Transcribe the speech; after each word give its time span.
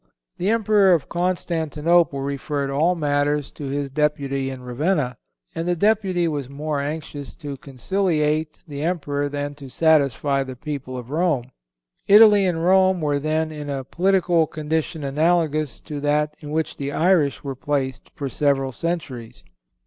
The 0.37 0.49
Emperor 0.49 0.93
of 0.93 1.09
Constantinople 1.09 2.21
referred 2.21 2.71
all 2.71 2.95
matters 2.95 3.51
to 3.51 3.65
his 3.65 3.91
deputy 3.91 4.49
in 4.49 4.63
Ravenna, 4.63 5.15
and 5.53 5.67
the 5.67 5.75
deputy 5.75 6.27
was 6.27 6.49
more 6.49 6.79
anxious 6.79 7.35
to 7.35 7.55
conciliate 7.57 8.57
the 8.67 8.81
Emperor 8.81 9.29
than 9.29 9.53
to 9.53 9.69
satisfy 9.69 10.41
the 10.41 10.55
people 10.55 10.97
of 10.97 11.11
Rome. 11.11 11.51
Italy 12.07 12.47
and 12.47 12.65
Rome 12.65 12.99
were 12.99 13.19
then 13.19 13.51
in 13.51 13.69
a 13.69 13.83
political 13.83 14.47
condition 14.47 15.03
analogous 15.03 15.79
to 15.81 15.99
that 15.99 16.35
in 16.39 16.49
which 16.49 16.77
the 16.77 16.91
Irish 16.91 17.43
were 17.43 17.53
placed 17.53 18.09
for 18.15 18.27
several 18.27 18.71
centuries. 18.71 19.43